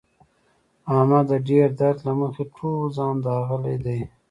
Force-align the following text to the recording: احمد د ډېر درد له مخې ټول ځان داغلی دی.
احمد 0.95 1.25
د 1.31 1.33
ډېر 1.49 1.67
درد 1.79 1.99
له 2.07 2.13
مخې 2.21 2.43
ټول 2.55 2.81
ځان 2.97 3.15
داغلی 3.25 3.77
دی. 3.85 3.99